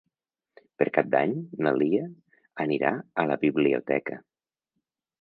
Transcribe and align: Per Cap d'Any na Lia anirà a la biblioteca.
Per 0.81 0.87
Cap 0.95 1.11
d'Any 1.15 1.35
na 1.67 1.75
Lia 1.77 2.09
anirà 2.67 2.97
a 3.25 3.29
la 3.33 3.39
biblioteca. 3.47 4.23